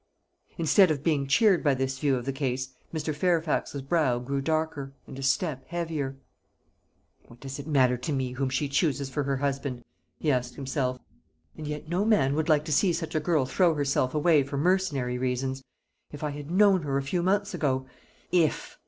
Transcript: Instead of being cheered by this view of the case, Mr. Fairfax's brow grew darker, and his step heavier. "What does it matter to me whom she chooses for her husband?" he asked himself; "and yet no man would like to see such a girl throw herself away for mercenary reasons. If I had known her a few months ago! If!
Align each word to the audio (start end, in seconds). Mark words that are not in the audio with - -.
Instead 0.57 0.89
of 0.89 1.03
being 1.03 1.27
cheered 1.27 1.63
by 1.63 1.75
this 1.75 1.99
view 1.99 2.15
of 2.15 2.25
the 2.25 2.33
case, 2.33 2.69
Mr. 2.91 3.13
Fairfax's 3.13 3.83
brow 3.83 4.17
grew 4.17 4.41
darker, 4.41 4.95
and 5.05 5.15
his 5.15 5.27
step 5.27 5.63
heavier. 5.67 6.17
"What 7.27 7.39
does 7.39 7.59
it 7.59 7.67
matter 7.67 7.97
to 7.97 8.11
me 8.11 8.31
whom 8.31 8.49
she 8.49 8.67
chooses 8.67 9.11
for 9.11 9.21
her 9.25 9.37
husband?" 9.37 9.85
he 10.17 10.31
asked 10.31 10.55
himself; 10.55 10.97
"and 11.55 11.67
yet 11.67 11.87
no 11.87 12.03
man 12.03 12.33
would 12.33 12.49
like 12.49 12.65
to 12.65 12.73
see 12.73 12.93
such 12.93 13.13
a 13.13 13.19
girl 13.19 13.45
throw 13.45 13.75
herself 13.75 14.15
away 14.15 14.41
for 14.41 14.57
mercenary 14.57 15.19
reasons. 15.19 15.63
If 16.11 16.23
I 16.23 16.31
had 16.31 16.49
known 16.49 16.81
her 16.81 16.97
a 16.97 17.03
few 17.03 17.21
months 17.21 17.53
ago! 17.53 17.85
If! 18.31 18.79